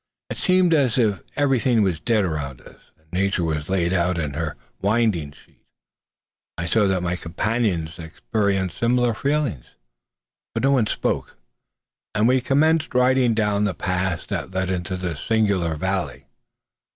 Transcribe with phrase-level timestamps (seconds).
[0.31, 4.33] It seemed as if everything was dead around us, and Nature was laid out in
[4.33, 5.63] her winding sheet.
[6.57, 9.65] I saw that my companions experienced similar feelings,
[10.55, 11.37] but no one spoke;
[12.15, 16.25] and we commenced riding down the pass that led into this singular valley.